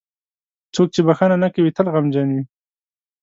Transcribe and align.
•څوک 0.73 0.87
چې 0.95 1.01
بښنه 1.07 1.35
نه 1.43 1.49
کوي، 1.53 1.71
تل 1.77 1.87
غمجن 1.93 2.27
وي. 2.35 2.43